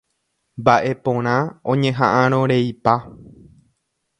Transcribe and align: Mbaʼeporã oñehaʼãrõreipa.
Mbaʼeporã 0.61 1.35
oñehaʼãrõreipa. 1.75 2.93